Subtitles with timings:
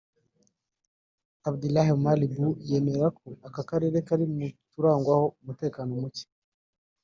[1.47, 6.25] Abdillahi Omar Bouh yemera ko aka karere kari mu turangwamo umutekano muke